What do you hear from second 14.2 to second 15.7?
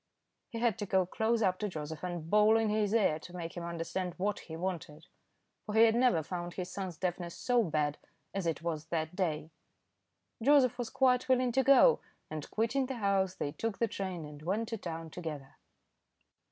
and went to town together.